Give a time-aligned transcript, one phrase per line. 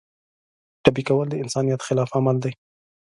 [0.83, 2.51] ټپي کول د انسانیت خلاف عمل دی.